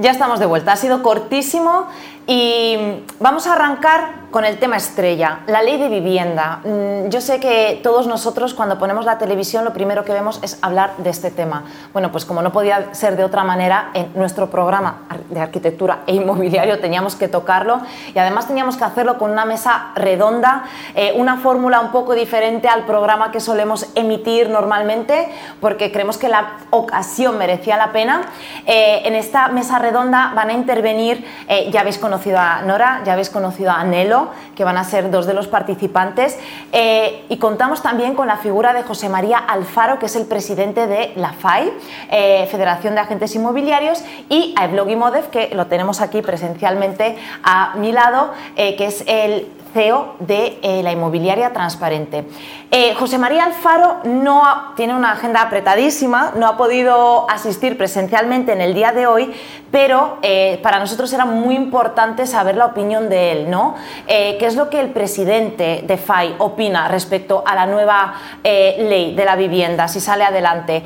Ya 0.00 0.10
estamos 0.10 0.40
de 0.40 0.46
vuelta. 0.46 0.72
Ha 0.72 0.76
sido 0.76 1.02
cortísimo 1.02 1.86
y 2.30 3.02
vamos 3.18 3.48
a 3.48 3.54
arrancar 3.54 4.20
con 4.30 4.44
el 4.44 4.60
tema 4.60 4.76
estrella, 4.76 5.40
la 5.48 5.60
ley 5.60 5.76
de 5.76 5.88
vivienda. 5.88 6.60
Mm, 6.62 7.08
yo 7.08 7.20
sé 7.20 7.40
que 7.40 7.80
todos 7.82 8.06
nosotros 8.06 8.54
cuando 8.54 8.78
ponemos 8.78 9.04
la 9.04 9.18
televisión 9.18 9.64
lo 9.64 9.72
primero 9.72 10.04
que 10.04 10.12
vemos 10.12 10.38
es 10.42 10.56
hablar 10.62 10.96
de 10.98 11.10
este 11.10 11.32
tema. 11.32 11.64
Bueno, 11.92 12.12
pues 12.12 12.24
como 12.24 12.40
no 12.40 12.52
podía 12.52 12.94
ser 12.94 13.16
de 13.16 13.24
otra 13.24 13.42
manera, 13.42 13.90
en 13.94 14.12
nuestro 14.14 14.48
programa 14.48 15.02
de 15.28 15.40
arquitectura 15.40 16.02
e 16.06 16.14
inmobiliario 16.14 16.78
teníamos 16.78 17.16
que 17.16 17.26
tocarlo 17.26 17.80
y 18.14 18.18
además 18.20 18.46
teníamos 18.46 18.76
que 18.76 18.84
hacerlo 18.84 19.18
con 19.18 19.32
una 19.32 19.44
mesa 19.44 19.90
redonda, 19.96 20.62
eh, 20.94 21.12
una 21.16 21.38
fórmula 21.38 21.80
un 21.80 21.90
poco 21.90 22.14
diferente 22.14 22.68
al 22.68 22.84
programa 22.84 23.32
que 23.32 23.40
solemos 23.40 23.86
emitir 23.96 24.48
normalmente, 24.50 25.28
porque 25.60 25.90
creemos 25.90 26.16
que 26.16 26.28
la 26.28 26.58
ocasión 26.70 27.36
merecía 27.36 27.76
la 27.76 27.90
pena. 27.90 28.22
Eh, 28.66 29.02
en 29.06 29.16
esta 29.16 29.48
mesa 29.48 29.80
redonda 29.80 30.32
van 30.36 30.50
a 30.50 30.52
intervenir, 30.52 31.26
eh, 31.48 31.68
ya 31.72 31.80
habéis 31.80 31.98
conocido 31.98 32.19
a 32.36 32.62
Nora, 32.62 33.02
ya 33.04 33.14
habéis 33.14 33.30
conocido 33.30 33.70
a 33.70 33.82
Nelo, 33.84 34.28
que 34.54 34.64
van 34.64 34.76
a 34.76 34.84
ser 34.84 35.10
dos 35.10 35.26
de 35.26 35.34
los 35.34 35.48
participantes. 35.48 36.38
Eh, 36.72 37.24
y 37.28 37.38
contamos 37.38 37.82
también 37.82 38.14
con 38.14 38.26
la 38.26 38.36
figura 38.36 38.72
de 38.72 38.82
José 38.82 39.08
María 39.08 39.38
Alfaro, 39.38 39.98
que 39.98 40.06
es 40.06 40.16
el 40.16 40.26
presidente 40.26 40.86
de 40.86 41.12
la 41.16 41.32
FAI, 41.32 41.72
eh, 42.10 42.48
Federación 42.50 42.94
de 42.94 43.00
Agentes 43.00 43.34
Inmobiliarios, 43.34 44.02
y 44.28 44.54
a 44.58 44.66
Evlog 44.66 44.94
Modev, 44.96 45.30
que 45.30 45.50
lo 45.54 45.66
tenemos 45.66 46.00
aquí 46.00 46.22
presencialmente 46.22 47.16
a 47.42 47.74
mi 47.76 47.92
lado, 47.92 48.32
eh, 48.56 48.76
que 48.76 48.86
es 48.86 49.02
el 49.06 49.48
CEO 49.72 50.16
de 50.18 50.58
eh, 50.62 50.82
la 50.82 50.92
inmobiliaria 50.92 51.52
transparente. 51.52 52.24
Eh, 52.70 52.94
José 52.94 53.18
María 53.18 53.44
Alfaro 53.44 54.00
no 54.04 54.42
tiene 54.76 54.94
una 54.94 55.12
agenda 55.12 55.42
apretadísima, 55.42 56.32
no 56.36 56.46
ha 56.46 56.56
podido 56.56 57.28
asistir 57.30 57.76
presencialmente 57.76 58.52
en 58.52 58.60
el 58.60 58.74
día 58.74 58.92
de 58.92 59.06
hoy, 59.06 59.32
pero 59.70 60.18
eh, 60.22 60.58
para 60.62 60.78
nosotros 60.78 61.12
era 61.12 61.24
muy 61.24 61.54
importante 61.54 62.26
saber 62.26 62.56
la 62.56 62.66
opinión 62.66 63.08
de 63.08 63.32
él, 63.32 63.50
¿no? 63.50 63.74
¿Qué 64.06 64.46
es 64.46 64.56
lo 64.56 64.70
que 64.70 64.80
el 64.80 64.90
presidente 64.90 65.84
de 65.86 65.96
FAI 65.96 66.34
opina 66.38 66.88
respecto 66.88 67.42
a 67.46 67.54
la 67.54 67.66
nueva 67.66 68.14
ley 68.42 69.14
de 69.14 69.24
la 69.24 69.36
vivienda, 69.36 69.88
si 69.88 70.00
sale 70.00 70.24
adelante? 70.24 70.82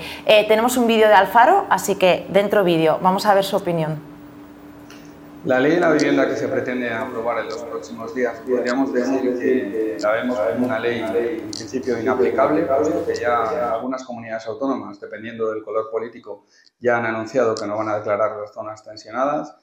tenemos 0.48 0.76
un 0.76 0.86
vídeo 0.86 1.08
de 1.08 1.14
Alfaro, 1.14 1.66
así 1.70 1.96
que 1.96 2.26
dentro 2.28 2.64
vídeo, 2.64 2.98
vamos 3.00 3.26
a 3.26 3.34
ver 3.34 3.44
su 3.44 3.56
opinión. 3.56 4.13
La 5.44 5.60
ley 5.60 5.72
de 5.72 5.80
la 5.80 5.92
vivienda 5.92 6.26
que 6.26 6.36
se 6.36 6.48
pretende 6.48 6.90
aprobar 6.90 7.40
en 7.40 7.50
los 7.50 7.62
próximos 7.64 8.14
días, 8.14 8.38
podríamos 8.48 8.90
decir 8.94 9.38
que 9.38 9.98
la 10.00 10.12
vemos 10.12 10.38
como 10.38 10.64
una 10.64 10.78
ley 10.78 11.00
en 11.00 11.50
principio 11.50 12.00
inaplicable, 12.00 12.62
puesto 12.62 13.04
que 13.04 13.14
ya 13.14 13.74
algunas 13.74 14.04
comunidades 14.04 14.46
autónomas, 14.46 14.98
dependiendo 14.98 15.52
del 15.52 15.62
color 15.62 15.90
político, 15.90 16.46
ya 16.80 16.96
han 16.96 17.04
anunciado 17.04 17.54
que 17.54 17.66
no 17.66 17.76
van 17.76 17.90
a 17.90 17.98
declarar 17.98 18.38
las 18.40 18.54
zonas 18.54 18.82
tensionadas. 18.82 19.54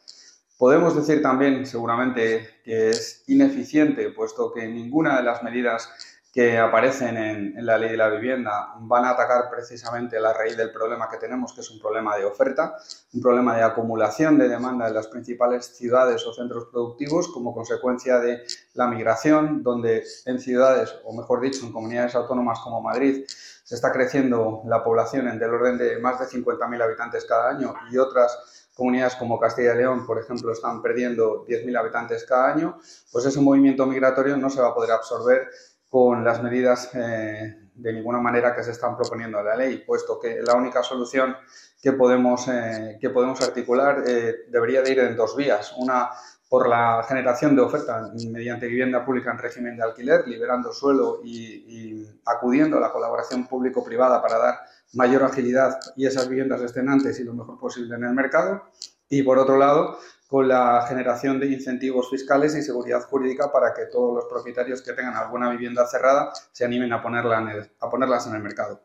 Podemos 0.55 0.95
decir 0.95 1.23
también, 1.23 1.65
seguramente, 1.65 2.47
que 2.63 2.91
es 2.91 3.23
ineficiente, 3.25 4.11
puesto 4.11 4.53
que 4.53 4.67
ninguna 4.67 5.17
de 5.17 5.23
las 5.23 5.41
medidas 5.41 5.89
que 6.31 6.57
aparecen 6.57 7.17
en, 7.17 7.65
la 7.65 7.77
ley 7.77 7.91
de 7.91 7.97
la 7.97 8.07
vivienda 8.07 8.73
van 8.79 9.03
a 9.03 9.11
atacar 9.11 9.49
precisamente 9.49 10.17
la 10.19 10.33
raíz 10.33 10.55
del 10.55 10.71
problema 10.71 11.09
que 11.09 11.17
tenemos, 11.17 11.51
que 11.53 11.59
es 11.59 11.69
un 11.69 11.79
problema 11.79 12.15
de 12.15 12.23
oferta, 12.23 12.77
un 13.13 13.21
problema 13.21 13.57
de 13.57 13.63
acumulación 13.63 14.37
de 14.37 14.47
demanda 14.47 14.87
en 14.87 14.93
las 14.93 15.07
principales 15.07 15.65
ciudades 15.65 16.25
o 16.25 16.33
centros 16.33 16.67
productivos 16.71 17.27
como 17.27 17.53
consecuencia 17.53 18.19
de 18.19 18.43
la 18.75 18.87
migración, 18.87 19.61
donde 19.61 20.03
en 20.25 20.39
ciudades, 20.39 20.95
o 21.03 21.13
mejor 21.13 21.41
dicho, 21.41 21.65
en 21.65 21.73
comunidades 21.73 22.15
autónomas 22.15 22.59
como 22.59 22.81
Madrid, 22.81 23.25
se 23.63 23.75
está 23.75 23.91
creciendo 23.91 24.63
la 24.65 24.83
población 24.83 25.27
en 25.27 25.37
del 25.37 25.53
orden 25.53 25.77
de 25.77 25.99
más 25.99 26.19
de 26.19 26.25
50.000 26.25 26.81
habitantes 26.81 27.25
cada 27.25 27.49
año 27.49 27.73
y 27.89 27.97
otras 27.97 28.67
comunidades 28.73 29.15
como 29.15 29.39
Castilla 29.39 29.75
y 29.75 29.77
León, 29.77 30.05
por 30.05 30.17
ejemplo, 30.17 30.51
están 30.51 30.81
perdiendo 30.81 31.45
10.000 31.45 31.77
habitantes 31.77 32.25
cada 32.25 32.51
año, 32.51 32.79
pues 33.11 33.25
ese 33.25 33.39
movimiento 33.39 33.85
migratorio 33.85 34.37
no 34.37 34.49
se 34.49 34.61
va 34.61 34.69
a 34.69 34.73
poder 34.73 34.91
absorber 34.91 35.49
con 35.91 36.23
las 36.23 36.41
medidas 36.41 36.89
eh, 36.93 37.53
de 37.75 37.93
ninguna 37.93 38.19
manera 38.19 38.55
que 38.55 38.63
se 38.63 38.71
están 38.71 38.95
proponiendo 38.95 39.39
a 39.39 39.43
la 39.43 39.57
ley, 39.57 39.83
puesto 39.85 40.17
que 40.21 40.41
la 40.41 40.55
única 40.55 40.81
solución 40.81 41.35
que 41.81 41.91
podemos, 41.91 42.47
eh, 42.47 42.97
que 43.01 43.09
podemos 43.09 43.41
articular 43.41 44.01
eh, 44.07 44.45
debería 44.47 44.81
de 44.81 44.91
ir 44.93 44.99
en 44.99 45.17
dos 45.17 45.35
vías. 45.35 45.73
Una 45.77 46.09
por 46.47 46.69
la 46.69 47.03
generación 47.05 47.57
de 47.57 47.63
oferta 47.63 48.09
mediante 48.29 48.67
vivienda 48.67 49.03
pública 49.03 49.31
en 49.31 49.39
régimen 49.39 49.75
de 49.75 49.83
alquiler, 49.83 50.25
liberando 50.29 50.71
suelo 50.71 51.19
y, 51.25 52.07
acudiendo 52.25 52.77
a 52.77 52.79
la 52.79 52.91
colaboración 52.93 53.45
público-privada 53.47 54.21
para 54.21 54.37
dar 54.37 54.59
mayor 54.93 55.23
agilidad 55.23 55.77
y 55.97 56.05
esas 56.05 56.29
viviendas 56.29 56.61
estén 56.61 56.87
antes 56.87 57.19
y 57.19 57.25
lo 57.25 57.33
mejor 57.33 57.59
posible 57.59 57.95
en 57.95 58.05
el 58.05 58.13
mercado. 58.13 58.63
Y 59.09 59.23
por 59.23 59.37
otro 59.39 59.57
lado, 59.57 59.97
con 60.31 60.47
la 60.47 60.85
generación 60.87 61.41
de 61.41 61.47
incentivos 61.47 62.09
fiscales 62.09 62.55
y 62.55 62.61
seguridad 62.61 63.01
jurídica 63.01 63.51
para 63.51 63.73
que 63.73 63.87
todos 63.91 64.15
los 64.15 64.25
propietarios 64.29 64.81
que 64.81 64.93
tengan 64.93 65.13
alguna 65.13 65.49
vivienda 65.49 65.85
cerrada 65.85 66.31
se 66.53 66.63
animen 66.63 66.93
a, 66.93 67.01
ponerla 67.01 67.67
a 67.81 67.89
ponerlas 67.89 68.27
en 68.27 68.35
el 68.35 68.41
mercado. 68.41 68.79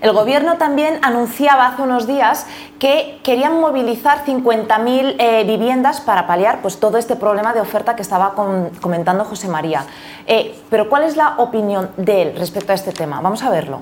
El 0.00 0.12
Gobierno 0.12 0.56
también 0.56 1.00
anunciaba 1.02 1.66
hace 1.66 1.82
unos 1.82 2.06
días 2.06 2.46
que 2.78 3.18
querían 3.24 3.58
movilizar 3.60 4.24
50.000 4.24 5.16
eh, 5.18 5.42
viviendas 5.44 6.00
para 6.00 6.28
paliar 6.28 6.62
pues, 6.62 6.78
todo 6.78 6.96
este 6.96 7.16
problema 7.16 7.52
de 7.52 7.60
oferta 7.60 7.96
que 7.96 8.02
estaba 8.02 8.34
comentando 8.80 9.24
José 9.24 9.48
María. 9.48 9.84
Eh, 10.28 10.56
pero 10.70 10.88
¿cuál 10.88 11.02
es 11.02 11.16
la 11.16 11.38
opinión 11.38 11.90
de 11.96 12.22
él 12.22 12.36
respecto 12.38 12.70
a 12.70 12.76
este 12.76 12.92
tema? 12.92 13.20
Vamos 13.20 13.42
a 13.42 13.50
verlo. 13.50 13.80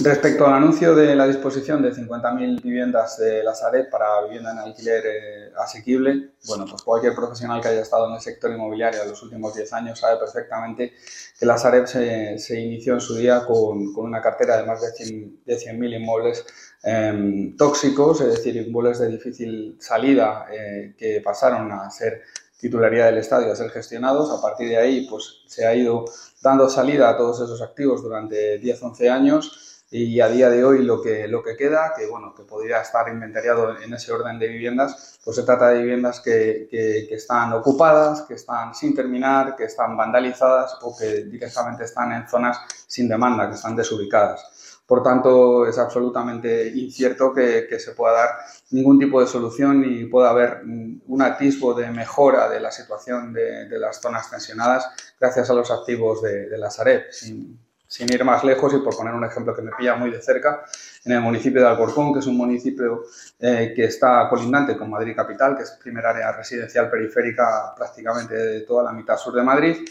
Respecto 0.00 0.44
al 0.46 0.54
anuncio 0.54 0.92
de 0.94 1.14
la 1.14 1.26
disposición 1.26 1.80
de 1.80 1.92
50.000 1.92 2.60
viviendas 2.62 3.16
de 3.18 3.44
la 3.44 3.54
Sareb 3.54 3.88
para 3.90 4.22
vivienda 4.24 4.50
en 4.50 4.58
alquiler 4.58 5.04
eh, 5.06 5.52
asequible, 5.56 6.30
bueno, 6.48 6.64
pues 6.68 6.82
cualquier 6.82 7.14
profesional 7.14 7.60
que 7.60 7.68
haya 7.68 7.82
estado 7.82 8.08
en 8.08 8.14
el 8.14 8.20
sector 8.20 8.50
inmobiliario 8.50 9.02
en 9.02 9.10
los 9.10 9.22
últimos 9.22 9.54
10 9.54 9.72
años 9.72 10.00
sabe 10.00 10.18
perfectamente 10.18 10.94
que 11.38 11.46
la 11.46 11.58
Sareb 11.58 11.86
se, 11.86 12.60
inició 12.60 12.94
en 12.94 13.00
su 13.00 13.14
día 13.14 13.44
con, 13.46 13.94
una 13.96 14.20
cartera 14.20 14.56
de 14.56 14.64
más 14.64 14.80
de 14.80 14.88
100.000 14.88 15.40
de 15.44 15.96
inmuebles 15.96 16.44
em, 16.82 17.56
tóxicos, 17.56 18.20
es 18.20 18.34
decir, 18.34 18.56
inmuebles 18.56 18.98
de 18.98 19.08
difícil 19.08 19.76
salida 19.78 20.46
eh, 20.50 20.94
que 20.98 21.20
pasaron 21.20 21.70
a 21.70 21.88
ser 21.90 22.22
titularidad 22.58 23.06
del 23.06 23.18
Estado 23.18 23.46
y 23.46 23.50
a 23.50 23.54
ser 23.54 23.70
gestionados. 23.70 24.36
A 24.36 24.42
partir 24.42 24.70
de 24.70 24.78
ahí, 24.78 25.06
pues 25.08 25.42
se 25.46 25.66
ha 25.66 25.74
ido 25.74 26.06
dando 26.42 26.68
salida 26.68 27.10
a 27.10 27.16
todos 27.16 27.40
esos 27.40 27.62
activos 27.62 28.02
durante 28.02 28.60
10-11 28.60 29.10
años 29.10 29.70
y 29.96 30.20
a 30.20 30.26
día 30.26 30.50
de 30.50 30.64
hoy 30.64 30.82
lo 30.82 31.00
que, 31.00 31.28
lo 31.28 31.40
que 31.40 31.56
queda, 31.56 31.94
que 31.96 32.08
bueno, 32.08 32.34
que 32.34 32.42
podría 32.42 32.80
estar 32.80 33.08
inventariado 33.08 33.78
en 33.80 33.94
ese 33.94 34.10
orden 34.10 34.40
de 34.40 34.48
viviendas, 34.48 35.20
pues 35.24 35.36
se 35.36 35.44
trata 35.44 35.68
de 35.68 35.82
viviendas 35.82 36.18
que, 36.18 36.66
que, 36.68 37.14
están 37.14 37.52
ocupadas, 37.52 38.22
que 38.22 38.34
están 38.34 38.74
sin 38.74 38.92
terminar, 38.92 39.54
que 39.54 39.66
están 39.66 39.96
vandalizadas 39.96 40.78
o 40.82 40.96
que 40.96 41.26
directamente 41.26 41.84
están 41.84 42.10
en 42.10 42.28
zonas 42.28 42.58
sin 42.88 43.08
demanda, 43.08 43.48
que 43.48 43.54
están 43.54 43.76
desubicadas. 43.76 44.80
Por 44.84 45.00
tanto, 45.04 45.64
es 45.64 45.78
absolutamente 45.78 46.72
incierto 46.74 47.32
que, 47.32 47.68
que, 47.70 47.78
se 47.78 47.92
pueda 47.92 48.14
dar 48.14 48.30
ningún 48.72 48.98
tipo 48.98 49.20
de 49.20 49.28
solución 49.28 49.84
y 49.86 50.06
pueda 50.06 50.30
haber 50.30 50.62
un 50.64 51.22
atisbo 51.22 51.72
de 51.72 51.92
mejora 51.92 52.48
de 52.48 52.58
la 52.58 52.72
situación 52.72 53.32
de, 53.32 53.68
de 53.68 53.78
las 53.78 54.00
zonas 54.00 54.28
tensionadas 54.28 54.88
gracias 55.20 55.48
a 55.50 55.54
los 55.54 55.70
activos 55.70 56.20
de, 56.20 56.48
de 56.48 56.58
la 56.58 56.68
Sareb. 56.68 57.12
Sin, 57.12 57.60
sin 57.94 58.12
ir 58.12 58.24
más 58.24 58.42
lejos 58.42 58.74
y 58.74 58.78
por 58.78 58.96
poner 58.96 59.14
un 59.14 59.24
ejemplo 59.24 59.54
que 59.54 59.62
me 59.62 59.70
pilla 59.70 59.94
muy 59.94 60.10
de 60.10 60.20
cerca, 60.20 60.64
en 61.04 61.12
el 61.12 61.20
municipio 61.20 61.60
de 61.60 61.68
Alcorcón, 61.68 62.12
que 62.12 62.18
es 62.18 62.26
un 62.26 62.36
municipio 62.36 63.04
eh, 63.38 63.72
que 63.76 63.84
está 63.84 64.28
colindante 64.28 64.76
con 64.76 64.90
Madrid 64.90 65.14
Capital, 65.14 65.56
que 65.56 65.62
es 65.62 65.70
primer 65.80 66.04
área 66.04 66.32
residencial 66.32 66.90
periférica 66.90 67.72
prácticamente 67.76 68.34
de 68.34 68.60
toda 68.62 68.82
la 68.82 68.90
mitad 68.90 69.16
sur 69.16 69.32
de 69.32 69.44
Madrid, 69.44 69.88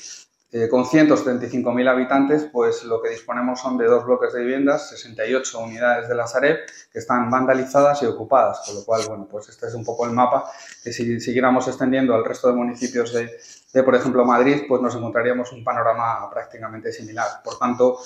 eh, 0.55 0.69
con 0.69 0.85
175.000 0.85 1.89
habitantes, 1.89 2.47
pues 2.51 2.83
lo 2.83 3.01
que 3.01 3.09
disponemos 3.09 3.59
son 3.59 3.75
de 3.75 3.85
dos 3.85 4.05
bloques 4.05 4.33
de 4.33 4.41
viviendas, 4.41 4.87
68 4.89 5.59
unidades 5.59 6.07
de 6.07 6.13
la 6.13 6.27
Sareb, 6.27 6.59
que 6.91 6.99
están 6.99 7.31
vandalizadas 7.31 8.03
y 8.03 8.05
ocupadas, 8.05 8.61
con 8.63 8.75
lo 8.75 8.85
cual, 8.85 9.01
bueno, 9.07 9.27
pues 9.29 9.50
este 9.50 9.65
es 9.65 9.73
un 9.73 9.83
poco 9.83 10.05
el 10.05 10.11
mapa 10.11 10.51
que 10.83 10.94
si 10.94 11.19
siguiéramos 11.19 11.67
extendiendo 11.67 12.13
al 12.13 12.23
resto 12.23 12.50
de 12.50 12.53
municipios 12.53 13.11
de, 13.11 13.31
de, 13.73 13.83
por 13.83 13.95
ejemplo, 13.95 14.23
Madrid, 14.25 14.65
pues 14.67 14.79
nos 14.79 14.95
encontraríamos 14.95 15.51
un 15.53 15.63
panorama 15.63 16.29
prácticamente 16.29 16.91
similar. 16.91 17.41
Por 17.44 17.57
tanto, 17.57 17.97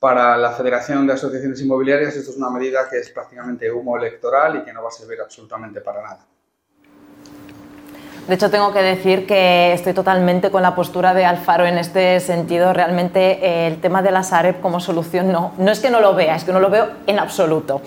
para 0.00 0.36
la 0.36 0.50
Federación 0.50 1.06
de 1.06 1.12
Asociaciones 1.12 1.60
Inmobiliarias 1.60 2.16
esto 2.16 2.32
es 2.32 2.36
una 2.36 2.50
medida 2.50 2.88
que 2.90 2.98
es 2.98 3.08
prácticamente 3.10 3.70
humo 3.70 3.96
electoral 3.96 4.56
y 4.56 4.64
que 4.64 4.72
no 4.72 4.82
va 4.82 4.88
a 4.88 4.92
servir 4.92 5.20
absolutamente 5.20 5.80
para 5.80 6.02
nada. 6.02 6.26
De 8.26 8.36
hecho, 8.36 8.50
tengo 8.50 8.72
que 8.72 8.80
decir 8.80 9.26
que 9.26 9.74
estoy 9.74 9.92
totalmente 9.92 10.50
con 10.50 10.62
la 10.62 10.74
postura 10.74 11.12
de 11.12 11.26
Alfaro 11.26 11.66
en 11.66 11.76
este 11.76 12.20
sentido. 12.20 12.72
Realmente 12.72 13.46
eh, 13.46 13.66
el 13.66 13.82
tema 13.82 14.00
de 14.00 14.10
la 14.10 14.22
Sareb 14.22 14.62
como 14.62 14.80
solución 14.80 15.30
no, 15.30 15.52
no 15.58 15.70
es 15.70 15.80
que 15.80 15.90
no 15.90 16.00
lo 16.00 16.14
vea, 16.14 16.34
es 16.34 16.44
que 16.44 16.52
no 16.52 16.58
lo 16.58 16.70
veo 16.70 16.88
en 17.06 17.18
absoluto. 17.18 17.82